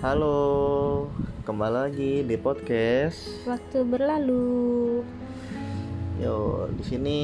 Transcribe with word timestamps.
Halo, 0.00 1.04
kembali 1.44 1.76
lagi 1.76 2.12
di 2.24 2.32
podcast. 2.40 3.20
Waktu 3.44 3.84
berlalu. 3.84 5.04
Yo, 6.16 6.68
di 6.72 6.84
sini 6.88 7.18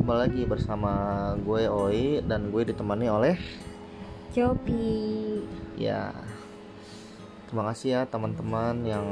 kembali 0.00 0.18
lagi 0.24 0.42
bersama 0.48 0.92
gue 1.44 1.68
Oi 1.68 2.24
dan 2.24 2.48
gue 2.48 2.64
ditemani 2.64 3.12
oleh 3.12 3.36
Jopi. 4.32 5.44
ya. 5.76 6.16
Terima 7.44 7.68
kasih 7.72 7.88
ya 7.92 8.00
teman-teman 8.08 8.88
yang 8.88 9.06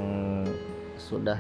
sudah 0.96 1.36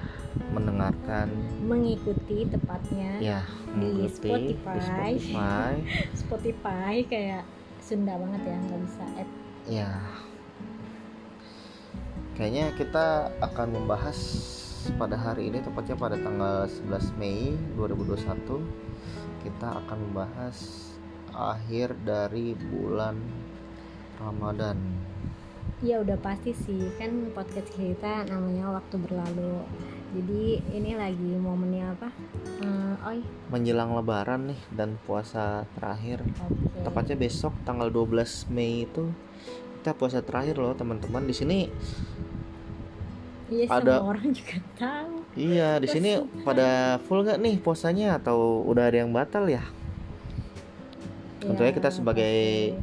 mendengarkan 0.52 1.32
Mengikuti 1.64 2.44
tepatnya 2.52 3.16
ya 3.16 3.40
Di 3.72 3.80
mengikuti 3.80 4.12
di 4.12 4.56
Spotify. 4.60 4.76
Spotify. 4.76 5.72
Spotify 6.20 6.94
kayak 7.08 7.44
Sunda 7.80 8.20
banget 8.20 8.44
ya 8.44 8.56
nggak 8.60 8.80
bisa 8.84 9.04
add. 9.16 9.28
Ya. 9.64 9.90
Kayaknya 12.36 12.68
kita 12.76 13.32
akan 13.40 13.80
membahas 13.80 14.18
pada 15.00 15.16
hari 15.16 15.48
ini 15.48 15.64
tepatnya 15.64 15.96
pada 15.96 16.20
tanggal 16.20 16.68
11 16.68 17.16
Mei 17.16 17.56
2021 17.80 18.60
kita 19.40 19.68
akan 19.80 19.98
membahas 20.04 20.56
akhir 21.32 21.96
dari 22.04 22.52
bulan 22.52 23.16
Ramadan. 24.20 24.76
Ya 25.80 26.04
udah 26.04 26.20
pasti 26.20 26.52
sih 26.52 26.92
kan 27.00 27.32
podcast 27.32 27.72
kita 27.72 28.28
namanya 28.28 28.68
waktu 28.68 29.00
berlalu. 29.00 29.64
Jadi 30.12 30.60
ini 30.76 30.92
lagi 30.92 31.40
momennya 31.40 31.96
apa? 31.96 32.12
Hmm, 32.60 33.00
oi. 33.16 33.24
Menjelang 33.48 33.96
lebaran 33.96 34.52
nih 34.52 34.60
dan 34.76 35.00
puasa 35.08 35.64
terakhir. 35.72 36.20
Oke. 36.44 36.84
Tepatnya 36.84 37.16
besok 37.16 37.56
tanggal 37.64 37.88
12 37.88 38.52
Mei 38.52 38.84
itu 38.84 39.08
kita 39.80 39.94
puasa 39.94 40.18
terakhir 40.18 40.58
loh 40.58 40.76
teman-teman. 40.76 41.30
Di 41.30 41.34
sini 41.36 41.70
Iya 43.46 43.64
ada- 43.70 43.98
semua 43.98 44.10
orang 44.10 44.26
juga 44.28 44.56
tahu. 44.74 45.12
iya 45.34 45.68
di 45.76 45.86
sini 45.86 46.10
pada 46.42 46.68
full 47.00 47.22
nggak 47.22 47.38
nih 47.38 47.54
puasanya 47.56 48.16
atau 48.16 48.64
udah 48.64 48.84
ada 48.84 48.98
yang 48.98 49.10
batal 49.10 49.46
ya? 49.46 49.62
Tentunya 51.38 51.70
kita 51.70 51.88
sebagai 51.88 52.74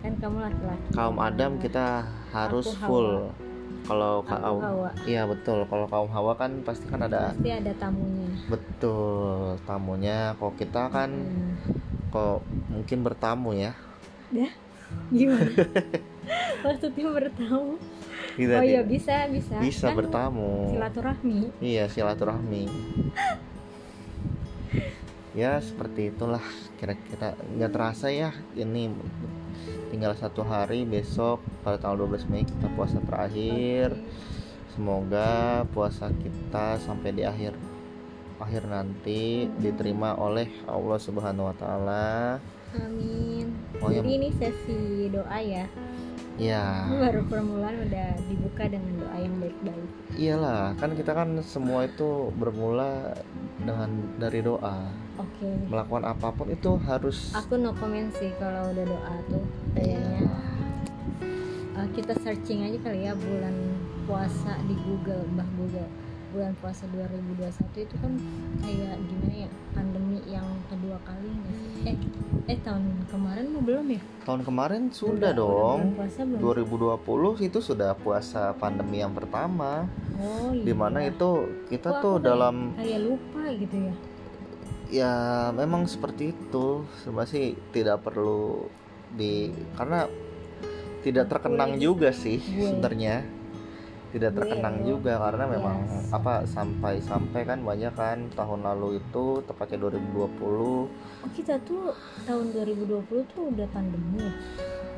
kan 0.00 0.12
kamu 0.14 0.36
laki-laki. 0.38 0.88
kaum 0.92 1.16
Adam 1.16 1.56
kita 1.56 2.04
harus 2.28 2.68
Aku 2.68 2.76
Hawa. 2.76 2.86
full. 2.86 3.10
Kalau 3.84 4.14
Aku 4.18 4.28
kaum 4.30 4.60
Hawa. 4.60 4.90
Iya 5.02 5.22
betul. 5.24 5.64
Kalau 5.64 5.86
kaum 5.86 6.10
Hawa 6.10 6.32
kan 6.34 6.60
pasti 6.60 6.84
kan 6.84 7.00
ada 7.00 7.32
Pasti 7.32 7.48
ada 7.48 7.72
tamunya. 7.74 8.28
betul 8.46 9.56
tamunya. 9.64 10.18
Kok 10.34 10.52
kita 10.54 10.82
kan 10.88 11.08
Hmm. 11.08 11.56
kok 12.10 12.40
mungkin 12.68 12.98
bertamu 13.00 13.52
ya. 13.54 13.72
gimana 15.10 15.50
maksudnya 16.64 17.06
bertamu. 17.12 17.76
Kita 18.34 18.56
oh 18.58 18.64
iya 18.64 18.82
bisa 18.82 19.28
bisa. 19.28 19.54
Bisa 19.60 19.86
Kan 19.92 19.96
bertamu. 20.00 20.72
silaturahmi. 20.72 21.38
Iya 21.60 21.84
silaturahmi. 21.86 22.64
ya 25.34 25.58
seperti 25.60 26.10
itulah. 26.10 26.42
Kira-kira 26.78 27.34
nggak 27.54 27.70
terasa 27.70 28.06
ya 28.08 28.30
ini 28.54 28.90
tinggal 29.90 30.14
satu 30.14 30.42
hari 30.42 30.82
besok 30.84 31.38
pada 31.62 31.78
tanggal 31.78 32.06
12 32.06 32.26
Mei 32.26 32.42
kita 32.42 32.66
puasa 32.72 32.98
terakhir. 33.00 33.94
Semoga 34.74 35.62
puasa 35.70 36.10
kita 36.10 36.82
sampai 36.82 37.14
di 37.14 37.22
akhir 37.22 37.54
akhir 38.34 38.66
nanti 38.66 39.46
diterima 39.56 40.18
oleh 40.18 40.50
Allah 40.66 40.98
Subhanahu 40.98 41.46
wa 41.46 41.56
taala. 41.56 42.42
amin. 42.74 43.54
Oh, 43.78 43.86
jadi 43.86 44.02
yang- 44.02 44.18
ini 44.18 44.28
sesi 44.34 45.06
doa 45.06 45.38
ya 45.38 45.70
Ya, 46.34 46.90
baru 46.90 47.22
permulaan 47.30 47.86
udah 47.86 48.18
dibuka 48.26 48.66
dengan 48.66 48.90
doa 48.98 49.16
yang 49.22 49.38
baik-baik. 49.38 49.88
Iyalah, 50.18 50.74
kan 50.82 50.90
kita 50.98 51.14
kan 51.14 51.38
semua 51.46 51.86
itu 51.86 52.34
bermula 52.34 53.14
dengan 53.62 53.90
dari 54.18 54.42
doa. 54.42 54.90
oke. 55.14 55.48
Melakukan 55.70 56.04
apa 56.10 56.34
pun 56.34 56.50
itu 56.50 56.74
harus 56.90 57.30
aku 57.38 57.54
no 57.54 57.70
comment 57.78 58.10
sih 58.18 58.34
kalau 58.42 58.66
udah 58.74 58.82
doa 58.82 59.14
tuh. 59.30 59.44
Iya. 59.78 60.02
kayaknya 60.02 60.26
uh, 61.78 61.88
kita 61.94 62.12
searching 62.22 62.66
aja 62.66 62.78
kali 62.82 63.06
ya 63.06 63.12
bulan 63.14 63.54
puasa 64.06 64.58
di 64.66 64.74
Google 64.82 65.22
bah 65.34 65.48
Google 65.58 65.88
bulan 66.34 66.52
puasa 66.58 66.82
2021 66.90 67.46
itu 67.78 67.94
kan 67.96 68.12
kayak 68.58 68.98
gimana 69.00 69.34
ya 69.38 69.48
pandemi 69.70 70.18
yang 70.26 70.42
kedua 70.66 70.98
kali 71.00 71.30
sih 71.30 71.54
eh 71.84 71.96
eh 72.46 72.58
tahun 72.58 72.82
kemarin 73.06 73.44
mau 73.48 73.62
belum 73.62 73.86
ya? 73.88 74.00
Tahun 74.24 74.42
kemarin 74.42 74.82
sudah 74.90 75.30
Udah- 75.30 75.30
udah 75.30 75.32
dong. 75.32 75.78
bulan 75.80 75.94
puasa 75.96 76.20
belum. 76.26 76.40
2020 76.42 77.40
itu 77.40 77.58
sudah 77.58 77.90
puasa 77.94 78.42
pandemi 78.52 78.98
yang 78.98 79.12
pertama, 79.12 79.86
oh 80.14 80.50
iya. 80.50 80.64
Di 80.64 80.74
mana 80.74 80.98
itu 81.02 81.30
kita 81.68 81.88
Kok 81.90 82.02
tuh 82.02 82.14
dalam 82.18 82.74
kayak 82.74 83.00
lupa 83.00 83.42
gitu 83.54 83.76
ya? 83.80 83.94
Ya 84.90 85.12
memang 85.50 85.86
seperti 85.86 86.30
itu. 86.30 86.82
Sebenarnya 87.00 87.30
sih 87.30 87.46
tidak 87.70 88.02
perlu 88.02 88.68
di 89.10 89.48
karena 89.74 90.10
tidak 91.00 91.28
terkenang 91.28 91.76
Gue- 91.76 91.82
juga 91.82 92.10
sih 92.10 92.36
gue- 92.38 92.64
sebenarnya 92.66 93.22
tidak 94.14 94.30
terkenang 94.38 94.76
loh. 94.80 94.86
juga 94.94 95.18
karena 95.18 95.44
memang 95.50 95.76
Yes. 95.84 96.06
apa 96.14 96.34
sampai 96.46 97.02
sampai 97.02 97.42
kan 97.42 97.58
banyak 97.60 97.90
kan 97.92 98.18
tahun 98.30 98.62
lalu 98.62 99.02
itu 99.02 99.42
tepatnya 99.42 99.90
2020 99.90 100.86
oh 101.26 101.30
kita 101.34 101.58
tuh 101.66 101.90
tahun 102.22 102.54
2020 102.54 103.10
tuh 103.26 103.42
udah 103.50 103.66
pandemi 103.74 104.22
ya 104.22 104.32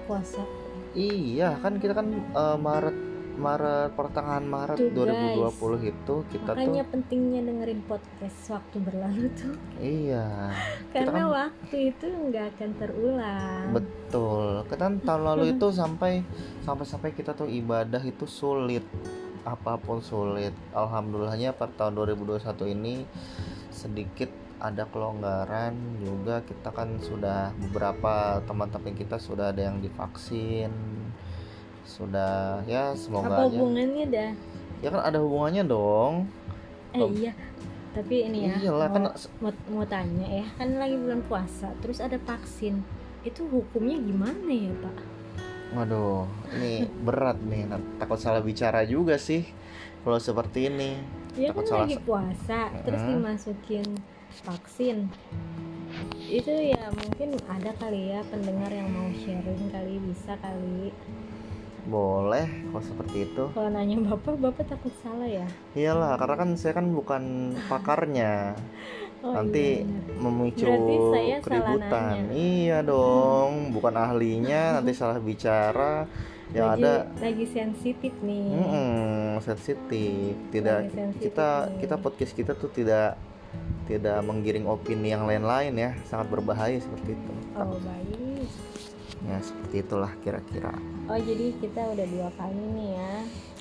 puasa 0.05 0.45
iya 0.93 1.57
kan 1.65 1.81
kita 1.81 1.97
kan 1.97 2.07
eh, 2.13 2.57
Maret 2.61 2.97
Maret 3.37 3.93
pertengahan 3.95 4.45
Maret 4.45 4.79
Tuh, 4.81 4.91
2020 4.93 5.93
itu 5.93 6.15
kita 6.33 6.51
makanya 6.57 6.83
tuh 6.83 6.91
pentingnya 6.97 7.41
dengerin 7.45 7.81
podcast 7.85 8.39
waktu 8.51 8.77
berlalu 8.81 9.25
tuh 9.37 9.55
iya 9.79 10.51
karena 10.97 11.23
kan- 11.23 11.33
waktu 11.33 11.77
itu 11.95 12.07
nggak 12.09 12.47
akan 12.57 12.71
terulang 12.81 13.67
Betul. 14.07 14.63
Kan 14.71 15.03
tahun 15.03 15.23
lalu 15.35 15.45
itu 15.59 15.67
sampai 15.75 16.23
sampai 16.63 16.87
sampai 16.87 17.11
kita 17.11 17.35
tuh 17.35 17.51
ibadah 17.51 17.99
itu 18.07 18.25
sulit. 18.25 18.87
Apa 19.43 19.79
pun 19.83 19.99
sulit. 19.99 20.55
Alhamdulillahnya 20.71 21.55
per 21.55 21.75
tahun 21.75 21.99
2021 21.99 22.71
ini 22.71 23.03
sedikit 23.71 24.31
ada 24.57 24.89
kelonggaran 24.89 25.77
juga 26.01 26.41
kita 26.41 26.73
kan 26.73 26.97
sudah 27.03 27.53
beberapa 27.69 28.41
teman-teman 28.49 28.97
kita 28.97 29.21
sudah 29.21 29.53
ada 29.53 29.69
yang 29.69 29.85
divaksin 29.85 30.73
sudah 31.87 32.61
ya 32.67 32.91
semoga 32.93 33.31
apa 33.31 33.41
aja. 33.41 33.55
hubungannya 33.55 34.05
dah? 34.07 34.31
Ya 34.79 34.89
kan 34.91 35.01
ada 35.01 35.19
hubungannya 35.19 35.65
dong. 35.65 36.27
Eh 36.91 37.01
Oh. 37.01 37.09
iya. 37.09 37.33
Tapi 37.91 38.29
ini 38.29 38.45
ya 38.45 38.61
iyalah 38.61 38.89
kan 38.91 39.03
mau, 39.03 39.15
mau, 39.41 39.53
mau 39.73 39.85
tanya 39.87 40.29
ya 40.29 40.45
kan 40.53 40.69
lagi 40.75 40.95
bulan 40.95 41.25
puasa 41.25 41.73
terus 41.81 41.97
ada 41.97 42.19
vaksin. 42.19 42.85
Itu 43.23 43.47
hukumnya 43.47 43.97
gimana 43.97 44.47
ya 44.47 44.75
pak? 44.77 44.97
Waduh 45.73 46.29
ini 46.53 46.85
berat 47.01 47.41
nih. 47.41 47.65
Nah, 47.65 47.81
takut 47.97 48.17
salah 48.17 48.39
bicara 48.41 48.85
juga 48.85 49.17
sih 49.17 49.49
kalau 50.03 50.19
seperti 50.19 50.69
ini. 50.69 51.01
Ya 51.35 51.51
Takut 51.51 51.65
kan 51.65 51.71
salah 51.71 51.83
lagi 51.85 51.97
sa- 51.97 52.05
puasa 52.05 52.61
terus 52.83 53.01
Mm-mm. 53.01 53.13
dimasukin 53.17 53.87
vaksin. 54.43 54.97
Itu 56.23 56.53
ya 56.53 56.91
mungkin 56.93 57.29
ada 57.47 57.73
kali 57.73 58.11
ya 58.11 58.21
pendengar 58.27 58.69
yang 58.69 58.89
mau 58.89 59.09
sharing 59.15 59.71
kali 59.71 59.97
bisa 60.03 60.37
kali 60.37 60.93
boleh 61.87 62.47
kalau 62.69 62.83
seperti 62.83 63.17
itu 63.25 63.45
kalau 63.55 63.71
nanya 63.71 63.97
bapak 64.05 64.35
bapak 64.37 64.65
takut 64.67 64.91
salah 65.01 65.25
ya 65.25 65.47
Iyalah, 65.73 66.19
karena 66.19 66.35
kan 66.37 66.51
saya 66.57 66.73
kan 66.75 66.87
bukan 66.91 67.23
pakarnya. 67.67 68.59
oh, 69.25 69.33
nanti 69.33 69.81
iya 69.81 69.87
benar. 69.87 70.19
memicu 70.19 70.67
Berarti 70.67 70.97
saya 70.99 71.37
salah 71.39 71.43
keributan. 71.47 72.03
nanya. 72.19 72.33
Iya 72.35 72.79
dong, 72.83 73.53
bukan 73.71 73.95
ahlinya, 73.95 74.63
nanti 74.81 74.93
salah 74.93 75.19
bicara. 75.19 76.05
Yang 76.47 76.67
lagi, 76.67 76.83
ada 76.83 76.93
lagi 77.19 77.45
sensitif 77.51 78.13
nih 78.23 78.47
mm, 78.55 79.43
sensitif. 79.43 80.31
Tidak 80.49 80.79
Lagi 80.79 80.91
sensitif 80.95 81.23
kita 81.27 81.49
nih. 81.67 81.79
kita 81.83 81.95
podcast 81.99 82.33
kita 82.35 82.53
tuh 82.55 82.71
tidak 82.71 83.19
tidak 83.87 84.19
menggiring 84.23 84.67
opini 84.67 85.11
yang 85.11 85.27
lain-lain 85.27 85.75
ya, 85.75 85.91
sangat 86.05 86.27
berbahaya 86.29 86.79
seperti 86.79 87.15
itu. 87.15 87.33
oh 87.55 87.79
baik 87.79 88.47
Ya, 89.27 89.43
seperti 89.43 89.83
itulah 89.83 90.13
kira-kira. 90.23 90.71
Oh 91.07 91.19
jadi 91.19 91.47
kita 91.59 91.83
udah 91.95 92.07
dua 92.07 92.29
kali 92.35 92.63
nih 92.75 92.91
ya? 92.95 93.13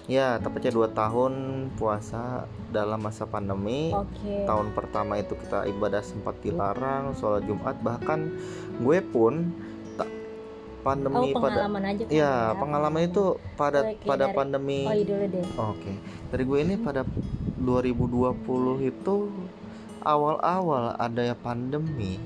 Ya, 0.05 0.27
tepatnya 0.37 0.69
dua 0.69 0.85
tahun 0.85 1.33
puasa 1.81 2.45
dalam 2.69 3.01
masa 3.01 3.25
pandemi. 3.25 3.89
oke. 3.89 4.45
Tahun 4.45 4.67
pertama 4.77 5.17
itu 5.17 5.33
kita 5.33 5.65
ibadah 5.65 6.05
sempat 6.05 6.37
dilarang 6.41 7.17
sholat 7.17 7.41
Jumat. 7.41 7.73
Bahkan 7.81 8.19
gue 8.85 8.97
pun 9.01 9.49
tak 9.97 10.05
oh 10.05 10.13
pandemi 10.85 11.33
pada 11.33 11.41
pengalaman 11.65 11.83
aja 11.89 12.03
kan? 12.05 12.13
Ya 12.13 12.33
pengalaman 12.53 13.01
itu 13.01 13.23
pada 13.57 13.79
Oke, 13.81 14.05
pada 14.05 14.25
dari- 14.29 14.35
pandemi. 14.37 14.81
oh 14.85 14.93
iya 14.93 15.05
dulu 15.09 15.25
deh. 15.25 15.45
Oke. 15.57 15.91
Dari 16.29 16.43
gue 16.45 16.59
ini 16.61 16.75
pada 16.77 17.01
2020 17.57 18.85
itu 18.85 19.15
awal-awal 20.05 20.93
ada 21.01 21.21
ya 21.23 21.33
pandemi. 21.33 22.21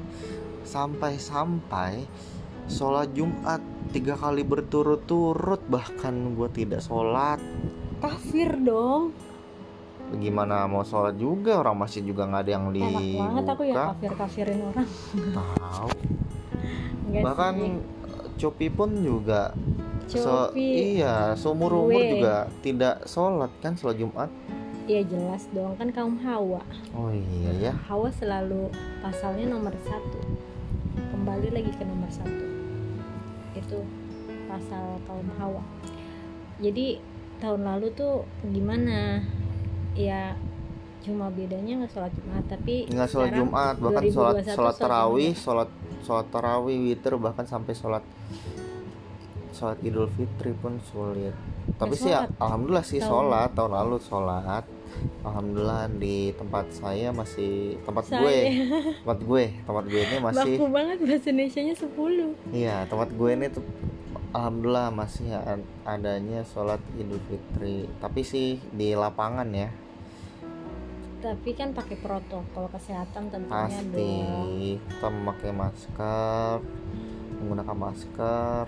Sampai-sampai 0.68 2.04
sholat 2.68 3.08
Jumat 3.16 3.64
tiga 3.90 4.14
kali 4.14 4.46
berturut-turut 4.46 5.66
bahkan 5.66 6.38
gue 6.38 6.50
tidak 6.54 6.86
sholat. 6.86 7.42
Kafir 8.00 8.54
dong. 8.62 9.12
Gimana 10.18 10.66
mau 10.70 10.86
sholat 10.86 11.18
juga? 11.18 11.62
Orang 11.62 11.82
masjid 11.82 12.02
juga 12.06 12.26
nggak 12.26 12.42
ada 12.46 12.52
yang 12.54 12.66
enak 12.70 13.06
banget 13.18 13.46
aku 13.50 13.64
ya 13.66 13.76
kafir 13.94 14.12
kafirin 14.14 14.60
orang. 14.62 14.90
Tahu. 15.34 15.90
Bahkan 17.10 17.54
sih. 17.58 17.74
Copi 18.40 18.68
pun 18.72 18.90
juga 19.04 19.52
so- 20.08 20.56
iya 20.56 21.36
seumur 21.36 21.76
umur 21.76 22.00
juga 22.00 22.48
tidak 22.64 23.04
sholat 23.04 23.52
kan 23.60 23.76
sholat 23.76 24.00
Jumat? 24.00 24.30
Ya 24.90 25.06
jelas 25.06 25.46
dong. 25.54 25.76
Kan 25.78 25.92
kaum 25.94 26.18
hawa. 26.24 26.64
Oh 26.96 27.12
iya 27.12 27.70
ya. 27.70 27.74
Hawa 27.90 28.10
selalu 28.16 28.72
pasalnya 29.04 29.50
nomor 29.50 29.76
satu. 29.86 30.20
Kembali 31.14 31.52
lagi 31.54 31.70
ke 31.76 31.84
nomor 31.86 32.10
satu 32.10 32.49
itu 33.70 33.80
pasal 34.50 34.98
kaum 35.06 35.30
hawa. 35.38 35.62
Jadi 36.58 36.98
tahun 37.38 37.62
lalu 37.70 37.94
tuh 37.94 38.26
gimana? 38.50 39.22
Ya 39.94 40.34
cuma 41.00 41.32
bedanya 41.32 41.80
nggak 41.80 41.92
sholat 41.96 42.12
jumat 42.12 42.44
tapi 42.52 42.76
nggak 42.92 43.08
sholat 43.08 43.32
Jumat 43.32 43.76
bahkan 43.80 44.04
sholat 44.12 44.34
2021 44.44 44.52
sholat 44.52 44.76
tarawih 44.76 45.32
sholat 45.32 45.70
sholat 46.04 46.28
tarawih 46.28 46.78
witir 46.92 47.14
bahkan 47.16 47.48
sampai 47.48 47.72
sholat 47.72 48.04
sholat 49.56 49.80
Idul 49.84 50.12
Fitri 50.12 50.52
pun 50.56 50.80
sulit. 50.92 51.36
Tapi 51.80 51.96
sih 51.96 52.12
alhamdulillah 52.16 52.84
sih 52.84 53.00
sholat 53.00 53.56
tahun 53.56 53.72
lalu 53.80 53.98
sholat 54.04 54.64
alhamdulillah 55.22 55.86
di 55.96 56.32
tempat 56.34 56.66
saya 56.72 57.10
masih 57.12 57.78
tempat 57.84 58.06
Saya. 58.08 58.22
gue 58.22 58.38
tempat 59.04 59.20
gue 59.22 59.44
tempat 59.64 59.86
gue 59.88 60.02
ini 60.02 60.18
masih 60.20 60.56
baku 60.58 60.66
banget 60.70 60.98
bahasa 61.04 61.28
Indonesia 61.30 61.62
nya 61.62 61.76
10 61.76 62.56
iya 62.56 62.76
tempat 62.88 63.10
gue 63.14 63.30
ini 63.34 63.46
tuh 63.50 63.66
alhamdulillah 64.30 64.94
masih 64.94 65.34
ad- 65.34 65.66
adanya 65.86 66.46
sholat 66.46 66.78
Idul 66.94 67.18
Fitri. 67.26 67.90
Tapi 67.98 68.22
sih 68.22 68.62
di 68.70 68.94
lapangan 68.94 69.50
ya. 69.50 69.70
Tapi 71.20 71.52
kan 71.52 71.76
pakai 71.76 71.98
protokol 72.00 72.72
kesehatan 72.72 73.28
tentunya 73.28 73.68
pasti. 73.68 73.90
dong. 74.24 74.80
Kita 74.88 75.08
memakai 75.12 75.52
masker 75.52 76.58
menggunakan 77.40 77.78
masker 77.80 78.64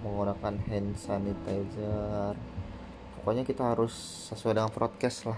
menggunakan 0.00 0.54
hand 0.72 0.90
sanitizer 0.96 2.32
pokoknya 3.20 3.44
kita 3.44 3.76
harus 3.76 3.92
sesuai 4.32 4.56
dengan 4.56 4.72
broadcast 4.72 5.28
lah. 5.28 5.36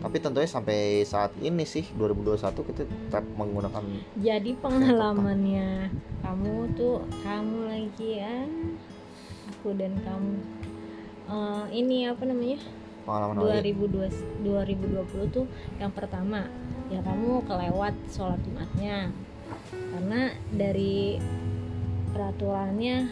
Tapi 0.00 0.16
tentunya 0.22 0.46
sampai 0.46 1.02
saat 1.02 1.34
ini 1.42 1.66
sih 1.66 1.82
2021 1.98 2.38
kita 2.70 2.86
tetap 2.86 3.26
menggunakan 3.34 3.82
jadi 4.16 4.56
pengalamannya 4.62 5.90
kamu 6.22 6.72
tuh 6.78 7.02
kamu 7.26 7.58
lagi 7.66 8.22
ya 8.22 8.46
aku 9.50 9.74
dan 9.74 9.98
kamu. 10.06 10.38
Eh, 11.26 11.64
ini 11.82 12.06
apa 12.06 12.22
namanya? 12.24 12.62
Pengalaman 13.02 13.34
lain 13.42 13.74
2020 14.46 14.46
2020 15.26 15.34
tuh 15.34 15.44
yang 15.82 15.90
pertama 15.90 16.46
ya 16.88 17.02
kamu 17.02 17.42
kelewat 17.44 17.98
sholat 18.06 18.38
jumatnya. 18.46 19.10
Karena 19.74 20.30
dari 20.54 21.18
peraturannya 22.14 23.10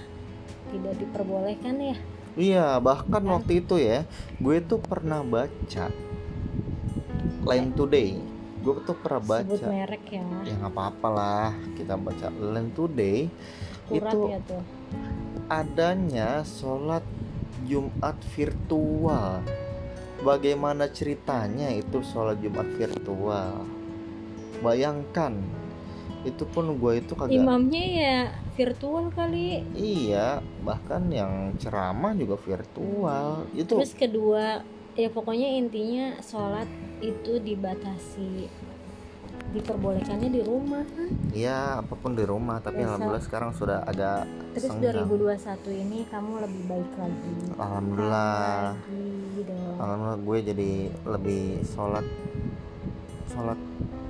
tidak 0.71 0.95
diperbolehkan 1.03 1.77
ya 1.83 1.99
iya 2.37 2.77
bahkan 2.83 3.23
Kan? 3.23 3.33
waktu 3.39 3.65
itu 3.65 3.79
ya 3.79 4.05
gue 4.43 4.57
tuh 4.67 4.81
pernah 4.83 5.25
baca 5.25 5.89
Line 7.49 7.71
Today 7.73 8.11
gue 8.59 8.75
tuh 8.85 8.97
pernah 8.99 9.23
sebut 9.23 9.63
baca 9.63 9.67
merek 9.71 10.05
ya 10.11 10.25
ya 10.45 10.55
nggak 10.59 10.73
apa-apa 10.75 11.09
lah 11.09 11.51
kita 11.79 11.95
baca 11.95 12.27
Line 12.29 12.73
Today 12.75 13.19
kurat 13.89 14.13
itu 14.13 14.19
ya 14.29 14.39
tuh 14.45 14.63
adanya 15.49 16.45
sholat 16.45 17.01
Jumat 17.65 18.17
virtual. 18.37 19.41
Bagaimana 20.21 20.93
ceritanya 20.93 21.73
itu 21.73 22.05
sholat 22.05 22.39
Jumat 22.45 22.69
virtual? 22.77 23.65
Bayangkan, 24.61 25.41
itu 26.23 26.45
pun 26.45 26.75
gue 26.75 26.93
itu 26.99 27.13
kagak. 27.15 27.31
imamnya 27.33 27.85
ya 27.85 28.19
virtual 28.53 29.09
kali 29.11 29.63
Iya, 29.73 30.43
bahkan 30.61 31.07
yang 31.09 31.55
ceramah 31.57 32.13
juga 32.13 32.35
virtual. 32.37 33.47
Itu 33.55 33.79
Terus 33.79 33.95
kedua, 33.95 34.61
ya 34.93 35.09
pokoknya 35.09 35.47
intinya 35.55 36.19
sholat 36.21 36.67
itu 36.99 37.39
dibatasi, 37.39 38.51
diperbolehkannya 39.49 40.29
di 40.29 40.43
rumah. 40.43 40.83
ya 41.31 41.79
apa 41.79 41.95
pun 41.95 42.13
di 42.13 42.27
rumah. 42.27 42.59
Tapi 42.59 42.83
Biasa. 42.83 42.89
alhamdulillah 42.91 43.25
sekarang 43.25 43.51
sudah 43.55 43.87
agak 43.87 44.27
Terus 44.59 44.75
senggang. 44.75 45.07
2021 45.07 45.71
ini 45.87 45.99
kamu 46.11 46.33
lebih 46.43 46.63
baik 46.67 46.91
lagi. 46.99 47.33
Alhamdulillah. 47.55 48.75
Lagi. 48.75 49.07
Alhamdulillah 49.79 50.19
gue 50.19 50.39
jadi 50.45 50.71
lebih 51.07 51.43
sholat 51.65 52.07
sholat 53.31 53.59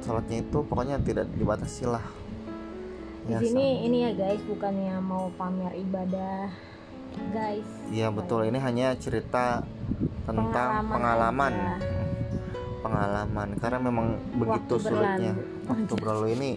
sholatnya 0.09 0.41
itu 0.41 0.59
pokoknya 0.63 0.97
tidak 0.99 1.29
dibatasi 1.31 1.85
lah. 1.85 2.01
Di 3.23 3.37
Ya, 3.37 3.45
sini 3.45 3.85
ini 3.85 3.97
ya 4.03 4.17
guys, 4.17 4.41
bukannya 4.43 4.97
mau 4.99 5.29
pamer 5.31 5.77
ibadah, 5.77 6.49
guys. 7.29 7.69
Iya 7.87 8.09
betul 8.09 8.49
ini 8.49 8.57
hanya 8.57 8.97
cerita 8.97 9.61
tentang 10.25 10.89
Pengalaman 10.89 10.89
pengalaman 10.89 11.53
aja. 11.53 11.77
pengalaman 12.79 13.49
karena 13.59 13.79
memang 13.83 14.07
begitu 14.35 14.77
Waktu 14.77 14.87
sulitnya 14.87 15.33
berlalu. 15.35 15.67
waktu 15.67 15.93
berlalu 15.95 16.27
ini 16.31 16.51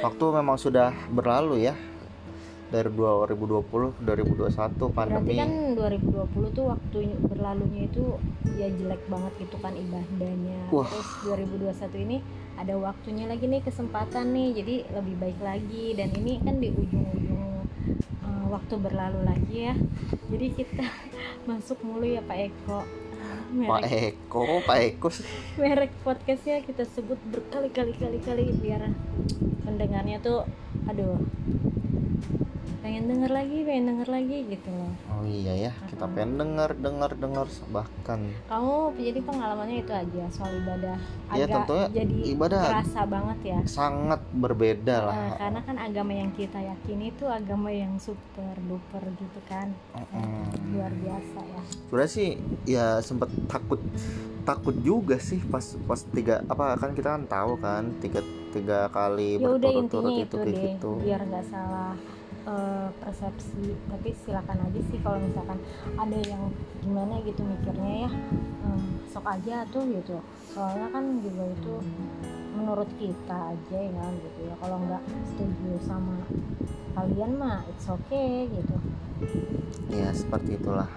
waktu 0.00 0.24
memang 0.32 0.56
sudah 0.56 0.90
berlalu 1.08 1.54
ya 1.62 1.74
dari 2.66 2.90
2020 2.90 4.02
2021 4.02 4.04
Berarti 4.04 4.82
pandemi 4.90 5.34
kan 5.34 5.50
2020 5.74 6.10
tuh 6.52 6.64
waktu 6.68 6.98
berlalunya 7.24 7.80
itu 7.86 8.04
ya 8.52 8.66
jelek 8.68 9.02
banget 9.06 9.32
gitu 9.40 9.56
kan 9.58 9.72
ibadahnya. 9.72 10.58
Wah. 10.68 10.86
Terus 10.86 11.08
2021 11.24 12.04
ini 12.04 12.16
ada 12.54 12.74
waktunya 12.78 13.26
lagi 13.26 13.50
nih 13.50 13.62
kesempatan 13.62 14.30
nih 14.30 14.48
jadi 14.62 14.74
lebih 14.94 15.14
baik 15.18 15.38
lagi 15.42 15.94
dan 15.98 16.14
ini 16.14 16.38
kan 16.40 16.62
di 16.62 16.70
ujung-ujung 16.70 17.66
eh, 18.24 18.44
waktu 18.48 18.74
berlalu 18.78 19.20
lagi 19.26 19.70
ya. 19.70 19.74
Jadi 20.30 20.46
kita 20.54 20.86
masuk 21.48 21.82
mulu 21.82 22.06
ya 22.06 22.22
Pak 22.22 22.38
Eko. 22.38 22.80
Pak 23.68 23.80
Merek, 23.86 24.18
Eko 24.18 24.60
Pak 24.66 24.78
Eko 24.82 25.08
sih. 25.10 25.26
merek 25.60 25.92
podcastnya 26.02 26.62
kita 26.62 26.82
sebut 26.86 27.18
berkali-kali 27.30 27.94
kali-kali 27.94 28.50
biar 28.58 28.90
pendengarnya 29.64 30.18
tuh 30.20 30.44
aduh 30.90 31.18
pengen 32.84 33.08
denger 33.08 33.32
lagi 33.32 33.58
pengen 33.64 33.84
denger 33.96 34.08
lagi 34.12 34.38
gitu 34.44 34.68
loh. 34.68 34.92
Oh 35.08 35.24
iya 35.24 35.52
ya 35.56 35.72
kita 35.88 36.04
pengen 36.12 36.36
dengar 36.36 36.76
dengar 36.76 37.16
dengar 37.16 37.48
bahkan. 37.72 38.20
Kamu 38.44 38.92
jadi 38.92 39.20
pengalamannya 39.24 39.80
itu 39.80 39.92
aja 39.96 40.24
soal 40.28 40.52
ibadah. 40.60 41.00
Ya, 41.32 41.48
agak 41.48 41.64
tentunya 41.64 41.86
jadi 42.04 42.16
ibadah 42.36 42.62
terasa 42.68 43.02
banget 43.08 43.38
ya. 43.40 43.58
sangat 43.64 44.20
berbeda 44.36 44.96
lah. 45.00 45.16
Nah, 45.16 45.32
karena 45.40 45.60
kan 45.64 45.76
agama 45.80 46.12
yang 46.12 46.30
kita 46.36 46.60
yakini 46.60 47.08
itu 47.08 47.24
agama 47.24 47.72
yang 47.72 47.96
super 47.96 48.52
duper 48.68 49.04
gitu 49.16 49.40
kan. 49.48 49.72
Mm-mm. 49.96 50.76
luar 50.76 50.92
biasa 50.92 51.40
ya. 51.40 51.62
Sebenarnya 51.88 52.12
sih 52.12 52.28
ya 52.68 53.00
sempet 53.00 53.32
takut 53.48 53.80
takut 54.44 54.76
juga 54.84 55.16
sih 55.16 55.40
pas 55.48 55.64
pas 55.88 56.04
tiga 56.12 56.44
apa 56.52 56.76
kan 56.76 56.92
kita 56.92 57.16
kan 57.16 57.24
tahu 57.24 57.56
kan 57.56 57.96
tiga 58.04 58.20
tiga 58.52 58.92
kali 58.92 59.40
ya 59.40 59.48
berturut-turut 59.48 60.12
itu 60.20 60.36
itu 60.36 60.36
deh 60.36 60.54
gitu. 60.54 60.90
biar 61.00 61.20
nggak 61.26 61.44
salah 61.48 61.96
eh, 62.44 62.88
persepsi 63.00 63.72
tapi 63.88 64.12
silakan 64.24 64.58
aja 64.68 64.80
sih 64.92 64.98
kalau 65.00 65.18
misalkan 65.20 65.58
ada 65.96 66.18
yang 66.24 66.52
gimana 66.84 67.20
gitu 67.24 67.40
mikirnya 67.44 68.08
ya. 68.08 68.10
Hmm, 68.64 69.00
sok 69.08 69.26
aja 69.28 69.64
tuh 69.72 69.84
gitu. 69.88 70.16
Soalnya 70.52 70.88
kan 70.92 71.04
juga 71.24 71.44
itu 71.48 71.74
menurut 72.54 72.90
kita 73.00 73.38
aja 73.56 73.78
ya 73.78 74.04
gitu 74.20 74.40
ya. 74.46 74.54
Kalau 74.60 74.76
nggak 74.84 75.02
setuju 75.32 75.70
sama 75.84 76.16
kalian 76.94 77.32
mah 77.40 77.64
it's 77.72 77.88
okay 77.88 78.46
gitu. 78.52 78.76
Ya 79.90 80.12
seperti 80.12 80.60
itulah. 80.60 80.88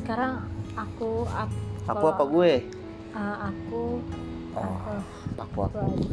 Sekarang 0.00 0.46
aku 0.78 1.26
aku, 1.28 1.58
aku 1.90 2.04
apa 2.06 2.24
gue? 2.24 2.52
Eh, 3.10 3.36
aku 3.42 3.82
oh 4.54 4.62
aku, 4.62 4.92
aku 5.38 5.58
aku 5.66 5.78
aku. 5.78 6.04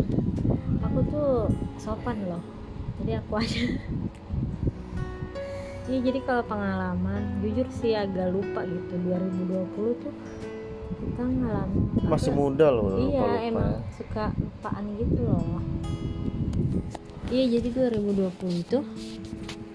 aku 0.86 1.00
tuh 1.10 1.32
sopan 1.82 2.18
loh 2.30 2.57
jadi 3.02 3.22
aku 3.22 3.34
aja. 3.38 3.62
Iya 5.88 6.00
jadi 6.12 6.20
kalau 6.28 6.44
pengalaman 6.44 7.40
jujur 7.40 7.64
sih 7.72 7.96
agak 7.96 8.36
lupa 8.36 8.68
gitu. 8.68 8.94
2020 9.08 10.04
tuh 10.04 10.14
kita 10.98 11.24
ngalamin 11.24 11.84
masih 12.08 12.32
muda 12.32 12.68
loh 12.72 12.96
iya 13.12 13.52
emang 13.52 13.80
ya. 13.80 13.96
suka 13.96 14.24
lupaan 14.36 14.86
gitu 15.00 15.20
loh. 15.24 15.64
Iya 17.32 17.60
jadi 17.60 17.68
2020 17.96 18.64
itu 18.68 18.80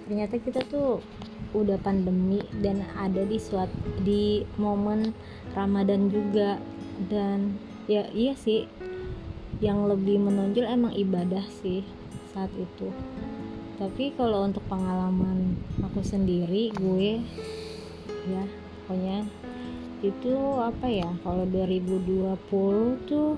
ternyata 0.04 0.34
kita 0.36 0.60
tuh 0.68 1.00
udah 1.52 1.76
pandemi 1.80 2.40
dan 2.60 2.84
ada 2.96 3.24
di 3.24 3.40
suat 3.40 3.68
di 4.04 4.44
momen 4.60 5.16
Ramadan 5.56 6.12
juga. 6.12 6.60
Dan 7.08 7.56
ya 7.88 8.04
iya 8.12 8.36
sih 8.36 8.68
yang 9.64 9.88
lebih 9.88 10.20
menonjol 10.20 10.68
emang 10.68 10.92
ibadah 10.92 11.42
sih 11.64 11.82
saat 12.32 12.52
itu. 12.56 12.88
Tapi 13.80 14.12
kalau 14.16 14.44
untuk 14.48 14.62
pengalaman 14.68 15.56
aku 15.82 16.00
sendiri 16.04 16.70
gue 16.76 17.20
ya 18.28 18.44
pokoknya 18.86 19.26
itu 20.02 20.34
apa 20.58 20.86
ya 20.86 21.10
kalau 21.22 21.42
2020 21.46 22.38
tuh 23.06 23.34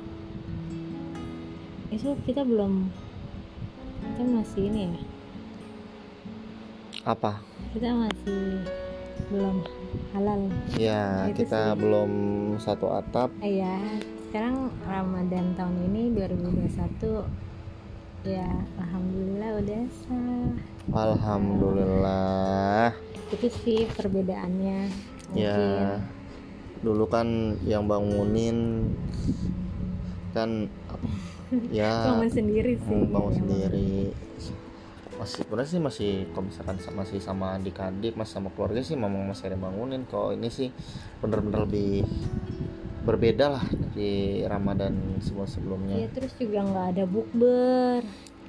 itu 1.92 2.08
kita 2.28 2.44
belum 2.44 2.88
kita 4.04 4.22
masih 4.26 4.62
ini 4.68 4.80
ya. 4.88 4.94
Apa? 7.04 7.40
Kita 7.76 7.92
masih 7.92 8.64
belum 9.28 9.56
halal. 10.16 10.40
Ya 10.76 11.28
Itu 11.28 11.44
kita 11.44 11.72
sih. 11.72 11.78
belum 11.80 12.10
satu 12.60 12.86
atap. 12.96 13.30
Eh, 13.40 13.60
ya 13.60 13.76
sekarang 14.28 14.72
Ramadan 14.88 15.54
tahun 15.54 15.76
ini 15.92 16.02
2021 16.16 17.43
ya 18.24 18.48
alhamdulillah 18.78 19.50
udah 19.60 19.82
sah. 20.00 20.48
Alhamdulillah. 20.94 22.92
Itu 23.30 23.46
sih 23.62 23.84
perbedaannya 23.90 24.78
mungkin. 25.32 25.40
ya 25.40 25.98
dulu 26.80 27.08
kan 27.08 27.26
yang 27.64 27.88
bangunin 27.88 28.84
kan 30.30 30.68
ya 31.72 31.88
bangun 32.12 32.28
sendiri 32.30 32.76
sih 32.76 32.92
Hmm, 32.92 33.08
bangun 33.08 33.30
Yang 33.30 33.38
sendiri. 33.40 33.92
Masih 35.14 35.40
sebenarnya 35.40 35.70
sih 35.70 35.80
masih 35.80 36.10
kalau 36.28 36.44
misalkan 36.44 36.76
sa- 36.76 36.90
masih 36.92 37.18
sama 37.18 37.54
adik-adik 37.54 38.12
masih 38.14 38.32
sama 38.34 38.48
keluarga 38.50 38.80
sih 38.80 38.94
memang 38.94 39.24
masih 39.24 39.46
ada 39.46 39.56
bangunin 39.56 40.02
kalau 40.04 40.30
ini 40.30 40.48
sih 40.48 40.68
bener-bener 41.18 41.64
lebih 41.64 42.02
berbeda 43.04 43.46
lah 43.60 43.64
dari 43.68 44.42
Ramadan 44.48 44.92
ya 45.20 45.44
sebelumnya. 45.46 46.08
Terus 46.10 46.32
juga 46.40 46.58
nggak 46.64 46.86
ada 46.96 47.04
bukber. 47.04 48.00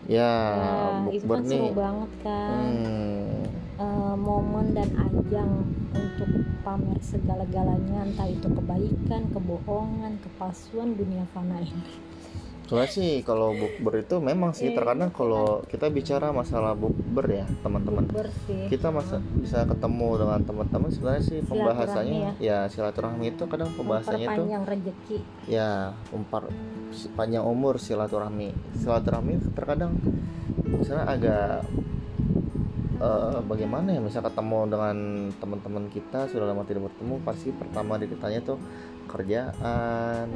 Ya 0.06 0.32
ya 0.56 1.12
itu 1.12 1.26
kan 1.28 1.44
nih. 1.44 1.60
seru 1.60 1.70
banget 1.76 2.12
kan. 2.24 2.66
Hmm, 2.72 3.46
Eh, 3.76 4.16
momen 4.16 4.72
dan 4.72 4.88
ajang 4.96 5.68
untuk 5.92 6.32
pamer 6.64 6.96
segala-galanya 7.04 8.08
entah 8.08 8.24
itu 8.24 8.48
kebaikan 8.48 9.28
kebohongan 9.36 10.16
kepalsuan 10.24 10.96
dunia 10.96 11.28
fana 11.36 11.60
ini 11.60 12.00
soalnya 12.66 12.90
sih 12.90 13.22
kalau 13.22 13.54
bukber 13.54 14.02
itu 14.02 14.18
memang 14.18 14.52
sih 14.52 14.74
Iya, 14.74 14.82
terkadang 14.82 15.14
kalau 15.14 15.62
kita 15.70 15.88
bicara 15.94 16.34
masalah 16.34 16.74
bukber 16.74 17.26
ya 17.30 17.46
teman-teman. 17.62 18.10
Kita 18.68 18.90
masa 18.90 19.22
bisa 19.38 19.64
ketemu 19.70 20.10
dengan 20.26 20.40
teman-teman 20.42 20.90
sebenarnya 20.90 21.24
sih 21.24 21.40
pembahasannya 21.46 22.42
ya. 22.42 22.66
silaturahmi 22.66 23.38
itu 23.38 23.44
kadang 23.46 23.70
pembahasannya 23.78 24.26
tuh 24.26 24.46
memperpanjang 24.50 24.64
rezeki 24.66 25.18
ya 25.46 25.94
umpar 26.10 26.50
panjang 27.14 27.46
umur 27.46 27.78
silaturahmi. 27.78 28.50
Silaturahmi 28.82 29.34
terkadang 29.54 29.94
misalnya 30.66 31.06
agak 31.06 31.64
eh, 32.96 33.40
bagaimana 33.44 33.92
ya 33.92 34.02
misal 34.02 34.24
ketemu 34.24 34.60
dengan 34.72 34.98
teman-teman 35.38 35.86
kita 35.90 36.28
sudah 36.28 36.48
lama 36.48 36.64
tidak 36.64 36.88
bertemu 36.92 37.16
pasti 37.22 37.50
pertama 37.52 38.00
ditanya 38.00 38.40
tuh 38.42 38.58
kerjaan? 39.06 40.28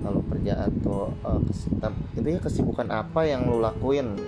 Kalau 0.00 0.20
kerjaan 0.30 0.70
tuh 0.80 1.12
eh, 1.22 1.40
kes- 1.50 1.70
tem- 1.78 2.02
intinya 2.16 2.40
kesibukan 2.42 2.88
apa 2.90 3.20
yang 3.26 3.46
lu 3.46 3.58
lakuin? 3.58 4.18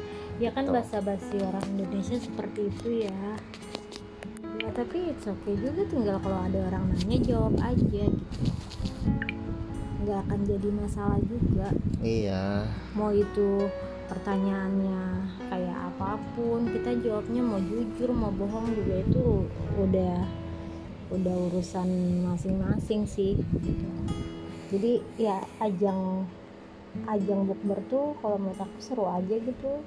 Ya 0.40 0.50
kan 0.50 0.66
Betul. 0.66 0.75
bahasa 0.80 0.99
basi 1.04 1.37
orang 1.38 1.64
Indonesia 1.76 2.16
seperti 2.18 2.61
itu 2.72 2.88
ya. 3.06 3.20
Ya 4.62 4.70
tapi 4.75 5.11
it's 5.11 5.26
okay 5.26 5.54
juga 5.58 5.82
tinggal 5.90 6.16
kalau 6.22 6.38
ada 6.38 6.58
orang 6.70 6.90
nanya 6.94 7.18
jawab 7.22 7.54
aja 7.58 8.04
gitu. 8.06 8.50
Nggak 10.02 10.18
akan 10.26 10.40
jadi 10.46 10.68
masalah 10.75 11.20
juga. 11.22 11.68
Iya. 12.02 12.66
Mau 12.99 13.14
itu 13.14 13.70
pertanyaannya 14.12 15.25
kayak 15.49 15.78
apa 15.88 16.21
pun 16.37 16.69
kita 16.69 17.00
jawabnya 17.00 17.40
mau 17.40 17.57
jujur 17.57 18.12
mau 18.12 18.28
bohong 18.28 18.69
juga 18.76 19.00
itu 19.00 19.49
udah 19.81 20.28
udah 21.12 21.35
urusan 21.49 21.88
masing-masing 22.28 23.09
sih. 23.09 23.40
Gitu. 23.40 23.88
jadi 24.73 24.92
ya 25.16 25.37
ajang 25.61 26.28
ajang 27.09 27.49
bukber 27.49 27.81
tuh 27.88 28.12
kalau 28.21 28.37
menurut 28.37 28.61
aku 28.61 28.78
seru 28.85 29.09
aja 29.09 29.33
gitu. 29.33 29.81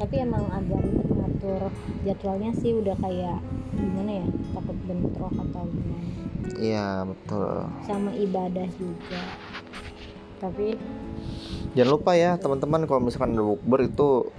Tapi 0.00 0.24
emang 0.24 0.48
agak 0.52 0.80
ribet 0.80 1.08
ngatur 1.12 1.68
jadwalnya 2.04 2.52
sih 2.56 2.72
udah 2.80 2.96
kayak 2.96 3.40
gimana 3.76 4.24
ya 4.24 4.26
takut 4.56 4.76
bentrok 4.88 5.36
atau 5.36 5.68
gimana. 5.68 6.08
Iya 6.56 7.04
betul. 7.04 7.68
Sama 7.84 8.16
ibadah 8.16 8.68
juga 8.80 9.20
tapi 10.36 10.76
jangan 11.76 11.90
lupa 11.92 12.12
ya 12.16 12.36
teman-teman 12.40 12.88
kalau 12.88 13.00
misalkan 13.04 13.36
ada 13.36 13.44
bukber 13.44 13.80
itu 13.88 14.32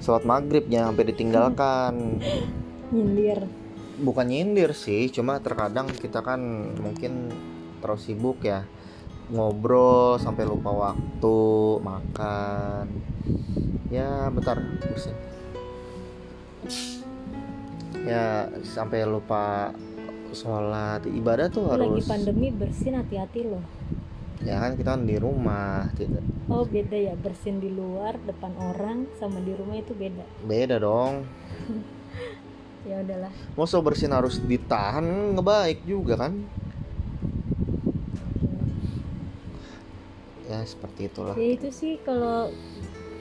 sholat 0.00 0.24
maghrib 0.24 0.66
jangan 0.66 0.94
sampai 0.94 1.06
ditinggalkan. 1.12 1.94
Nyindir. 2.94 3.46
Bukan 4.00 4.32
nyindir 4.32 4.72
sih 4.72 5.12
cuma 5.12 5.38
terkadang 5.44 5.86
kita 5.92 6.24
kan 6.24 6.40
mungkin 6.80 7.30
terlalu 7.84 8.00
sibuk 8.00 8.40
ya. 8.42 8.64
Ngobrol 9.30 10.18
sampai 10.18 10.42
lupa 10.48 10.72
waktu 10.72 11.38
makan. 11.84 12.84
Ya 13.92 14.26
bentar 14.32 14.58
bersin 14.82 15.14
ya 18.06 18.48
sampai 18.64 19.06
lupa 19.06 19.74
sholat. 20.32 21.04
Ibadah 21.06 21.46
tuh 21.52 21.68
lagi 21.68 21.86
harus 21.86 22.08
pandemi 22.08 22.48
bersin 22.50 22.96
hati-hati 22.96 23.46
loh 23.46 23.79
ya 24.40 24.56
kan 24.56 24.72
kita 24.76 24.96
kan 24.96 25.02
di 25.04 25.16
rumah 25.20 25.88
tidak 25.94 26.22
Oh 26.50 26.66
beda 26.66 26.98
ya 26.98 27.14
bersin 27.14 27.62
di 27.62 27.70
luar 27.70 28.18
depan 28.26 28.50
orang 28.58 29.06
sama 29.22 29.38
di 29.38 29.54
rumah 29.54 29.78
itu 29.78 29.94
beda. 29.94 30.24
beda 30.48 30.76
dong 30.82 31.22
Ya 32.88 32.96
udahlah. 33.04 33.28
Masa 33.54 33.76
bersin 33.84 34.08
harus 34.08 34.40
ditahan 34.40 35.36
ngebaik 35.36 35.84
juga 35.84 36.16
kan 36.26 36.32
ya 40.50 40.58
seperti 40.66 41.06
itulah 41.06 41.38
Ya 41.38 41.54
itu 41.54 41.70
sih 41.70 41.94
kalau 42.02 42.50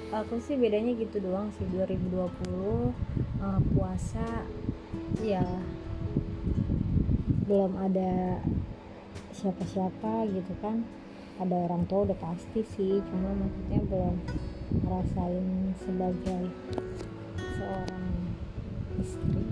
aku 0.09 0.41
sih 0.41 0.57
bedanya 0.57 0.97
gitu 0.97 1.21
doang 1.21 1.53
sih 1.53 1.67
2020 1.69 2.89
eh, 3.37 3.61
puasa 3.77 4.25
ya 5.21 5.45
belum 7.45 7.77
ada 7.77 8.41
siapa-siapa 9.33 10.25
gitu 10.33 10.53
kan. 10.61 10.81
Ada 11.39 11.55
orang 11.55 11.87
tua 11.87 12.03
udah 12.03 12.17
pasti 12.19 12.61
sih, 12.75 12.99
cuma 12.99 13.31
maksudnya 13.31 13.79
belum 13.87 14.15
ngerasain 14.83 15.47
sebagai 15.79 16.43
seorang 17.55 18.05
istri. 18.99 19.43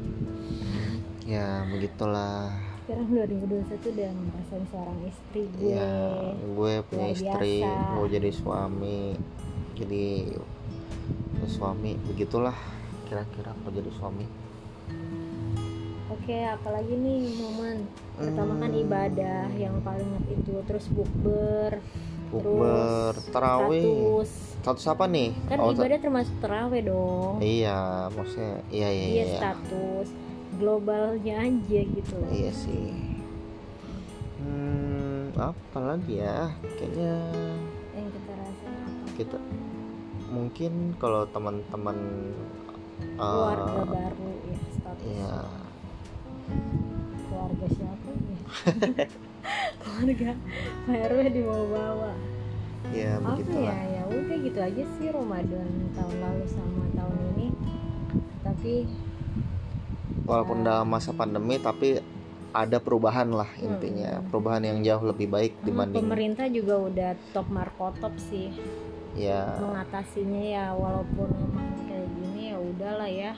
ya 1.27 1.67
begitulah 1.67 2.51
Sekarang 2.87 3.07
2021 3.11 3.67
udah 3.99 4.09
ngerasain 4.15 4.65
seorang 4.71 4.99
istri 5.11 5.41
gue. 5.59 5.75
ya 5.75 5.91
gue 6.39 6.73
punya 6.87 7.07
istri 7.11 7.53
biasa. 7.63 7.91
mau 7.95 8.05
jadi 8.07 8.29
suami 8.31 8.99
jadi 9.75 10.05
suami 11.47 11.91
begitulah 12.07 12.55
kira-kira 13.11 13.51
mau 13.59 13.71
jadi 13.71 13.91
suami 13.91 14.23
Oke, 16.07 16.37
apalagi 16.39 16.93
nih 16.95 17.19
momen 17.35 17.83
pertama 18.15 18.57
kan 18.57 18.71
Hmm. 18.71 18.81
ibadah 18.81 19.45
yang 19.53 19.75
paling 19.81 20.07
itu 20.25 20.53
terus 20.65 20.87
bukber, 20.89 21.77
bukber 22.29 23.13
terus 23.13 23.29
tarawih 23.29 23.85
status. 23.85 24.29
status 24.57 24.85
apa 24.87 25.05
nih 25.05 25.29
Kan 25.45 25.57
Oh, 25.59 25.69
ibadah 25.69 25.99
termasuk 25.99 26.35
terawih 26.39 26.81
dong. 26.81 27.37
iya 27.39 28.07
maksudnya 28.09 28.63
iya 28.69 28.89
iya 28.89 29.05
Iya, 29.05 29.23
iya 29.23 29.37
status 29.37 30.07
globalnya 30.57 31.35
aja 31.43 31.79
gitu 31.85 32.13
loh. 32.17 32.29
iya 32.31 32.51
sih 32.51 32.89
hmm 34.37 35.35
apa 35.35 35.77
lagi 35.77 36.13
ya 36.17 36.49
kayaknya 36.73 37.13
Yang 37.93 38.07
kita 38.09 38.33
apa? 38.33 38.69
kita 39.13 39.37
mungkin 40.27 40.73
kalau 40.95 41.27
teman-teman 41.27 41.97
Keluarga 42.97 43.77
eh, 43.77 43.85
baru 43.87 44.29
ya 44.43 44.57
status. 44.73 45.05
ya 45.05 45.37
Keluarga 47.19 47.65
siapa 47.69 48.07
ya? 48.09 48.37
Keluarga 49.81 50.31
Pak 50.83 50.97
RW 51.07 51.19
dibawa-bawa. 51.31 52.11
ya 52.87 53.19
apa 53.19 53.35
begitulah. 53.35 53.73
ya? 53.73 53.99
Ya 53.99 54.03
udah 54.07 54.37
gitu 54.39 54.59
aja 54.59 54.83
sih 54.95 55.07
Ramadan 55.09 55.67
tahun 55.91 56.15
lalu 56.17 56.45
sama 56.47 56.83
tahun 56.93 57.17
ini. 57.35 57.47
Tapi 58.41 58.73
walaupun 60.23 60.63
dalam 60.63 60.87
masa 60.87 61.11
pandemi 61.11 61.55
tapi 61.57 61.99
ada 62.51 62.79
perubahan 62.79 63.27
lah 63.29 63.47
Hmm. 63.53 63.67
intinya 63.69 64.23
perubahan 64.23 64.63
yang 64.63 64.79
jauh 64.81 65.03
lebih 65.05 65.27
baik 65.27 65.53
hmm, 65.53 65.63
dibanding 65.63 65.99
pemerintah 65.99 66.47
juga 66.47 66.75
udah 66.79 67.09
top 67.31 67.47
markotop 67.47 68.13
sih. 68.17 68.55
Ya 69.13 69.57
mengatasinya 69.57 70.41
ya 70.41 70.65
walaupun 70.71 71.27
emang 71.33 71.69
kayak 71.83 72.07
gini 72.13 72.41
ya 72.49 72.57
udahlah 72.57 73.09
ya. 73.09 73.33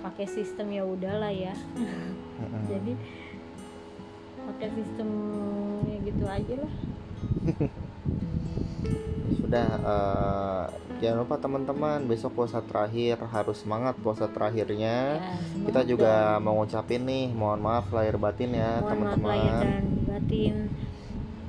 Pakai 0.00 0.24
sistem 0.26 0.72
ya 0.72 0.82
udahlah 0.82 1.28
ya 1.28 1.52
jadi 2.68 2.92
pakai 4.40 4.68
sistemnya 4.74 5.96
gitu 6.02 6.24
aja 6.26 6.54
lah. 6.58 6.74
Udah 9.46 9.68
eh, 9.78 10.64
jangan 11.02 11.18
lupa 11.26 11.36
teman-teman 11.38 12.06
besok 12.06 12.42
puasa 12.42 12.62
terakhir 12.62 13.18
harus 13.30 13.62
semangat 13.62 13.94
puasa 14.00 14.26
terakhirnya. 14.30 15.20
Ya, 15.20 15.36
kita 15.66 15.80
juga 15.86 16.38
dong. 16.38 16.42
mau 16.46 16.54
ngucapin 16.62 17.02
nih 17.06 17.26
mohon 17.34 17.60
maaf 17.62 17.90
lahir 17.92 18.16
batin 18.16 18.54
ya 18.54 18.80
mohon 18.82 18.98
maaf 19.06 19.22
lahir 19.22 19.52
teman-teman 19.52 19.62
dan 19.62 19.84
batin. 20.06 20.54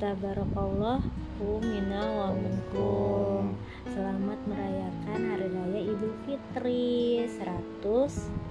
Tabarakallahu 0.02 1.46
minna 1.62 2.02
wa 2.10 2.28
minkum 2.34 3.54
selamat 3.92 4.40
merayakan 4.48 5.20
hari 5.36 5.52
raya 5.52 5.82
idul 5.84 6.16
fitri. 6.24 7.28
100 7.28 7.84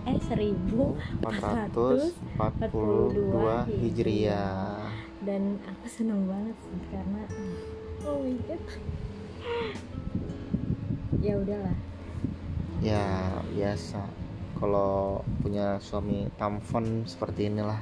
eh 0.05 0.21
1442 0.21 2.13
442 2.37 3.73
hijriah. 3.81 4.85
Dan 5.25 5.57
aku 5.65 5.89
seneng 5.89 6.29
banget 6.29 6.53
sih 6.61 6.81
karena 6.93 7.25
oh 8.05 8.21
my 8.21 8.37
god. 8.45 8.61
Ya 11.25 11.41
udahlah. 11.41 11.77
Ya 12.85 13.33
biasa. 13.57 14.05
Kalau 14.61 15.25
punya 15.41 15.81
suami 15.81 16.29
tamfon 16.37 17.09
seperti 17.09 17.49
inilah. 17.49 17.81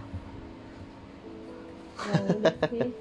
Ya 2.07 2.23
udah 2.23 2.55
sih. 2.71 2.95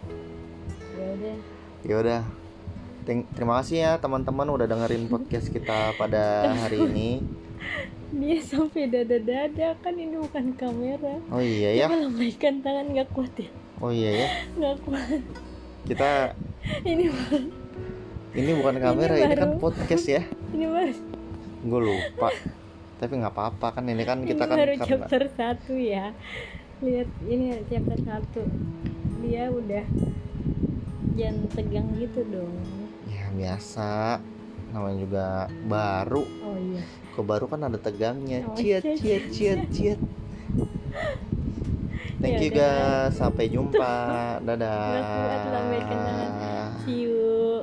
Ya 0.97 1.05
udah. 1.13 1.37
Ya 1.85 1.95
udah 2.01 2.25
terima 3.07 3.63
kasih 3.63 3.77
ya 3.87 3.91
teman-teman 4.03 4.51
udah 4.51 4.67
dengerin 4.67 5.07
podcast 5.07 5.47
kita 5.47 5.95
pada 5.95 6.51
hari 6.59 6.83
ini. 6.83 7.09
Dia 8.19 8.39
sampai 8.43 8.91
dada-dada 8.91 9.79
kan 9.79 9.95
ini 9.95 10.19
bukan 10.19 10.51
kamera. 10.59 11.15
Oh 11.31 11.39
iya 11.39 11.71
ya. 11.75 11.87
Lambaikan 11.87 12.59
tangan 12.59 12.91
nggak 12.91 13.07
kuat 13.15 13.31
ya? 13.39 13.47
Oh 13.79 13.91
iya 13.91 14.11
ya. 14.11 14.29
Nggak 14.59 14.75
kuat. 14.83 15.23
Kita 15.87 16.35
ini 16.91 17.07
ini 18.35 18.51
bukan 18.59 18.75
kamera 18.75 19.15
ini, 19.15 19.35
kan 19.39 19.55
baru- 19.55 19.61
podcast 19.63 20.05
ya. 20.07 20.21
Ini 20.55 20.65
baru. 20.67 20.95
Gue 21.63 21.81
lupa. 21.87 22.29
Tapi 22.99 23.13
nggak 23.23 23.33
apa-apa 23.33 23.67
kan 23.79 23.83
ini 23.87 24.03
kan 24.03 24.23
kita 24.27 24.47
ini 24.47 24.51
kan 24.51 24.57
baru 24.59 24.73
karena 24.75 24.87
chapter 24.87 25.23
satu 25.31 25.73
ya. 25.79 26.11
Lihat 26.83 27.09
ini 27.23 27.55
chapter 27.71 27.99
satu. 28.03 28.41
Dia 29.23 29.47
udah 29.47 29.85
jangan 31.17 31.49
tegang 31.55 31.87
gitu 31.97 32.21
dong 32.29 32.76
biasa 33.38 34.20
namanya 34.74 34.98
juga 35.00 35.25
baru. 35.70 36.24
Oh 36.44 36.58
iya. 36.58 36.84
Kok 37.13 37.25
baru 37.25 37.46
kan 37.48 37.62
ada 37.65 37.77
tegangnya. 37.77 38.44
Oh, 38.46 38.58
ciat 38.58 38.84
iya, 38.84 38.96
ciat 38.98 39.24
ciat 39.32 39.60
ciat 39.72 40.00
thank 42.22 42.41
Ya 42.41 42.41
you 42.41 42.50
udah. 42.51 43.08
guys. 43.08 43.13
Sampai 43.13 43.46
jumpa. 43.48 43.94
Dadah. 44.46 44.98
see 46.84 47.06
you 47.06 47.62